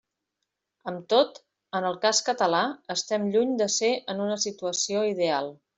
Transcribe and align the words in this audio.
Amb 0.91 1.03
tot, 1.13 1.37
en 1.81 1.87
el 1.91 1.99
cas 2.07 2.23
català, 2.31 2.63
estem 2.97 3.31
lluny 3.37 3.55
de 3.63 3.71
ser 3.79 3.95
en 4.15 4.29
una 4.29 4.43
situació 4.49 5.11
ideal. 5.17 5.59